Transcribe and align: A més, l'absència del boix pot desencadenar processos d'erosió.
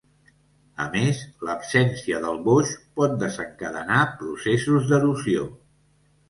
A 0.85 0.85
més, 0.93 1.19
l'absència 1.49 2.21
del 2.23 2.39
boix 2.47 2.71
pot 3.01 3.13
desencadenar 3.25 3.99
processos 4.23 4.91
d'erosió. 4.95 5.47